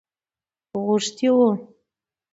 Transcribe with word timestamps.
غوښتی 0.85 1.27
وو. 1.35 1.49